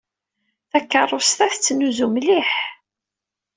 Takeṛṛust-a 0.71 1.45
tettnuzu 1.53 2.07
mliḥ. 2.15 2.51